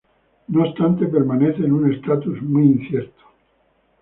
[0.47, 3.21] No obstante, permanece en un estatus muy incierto.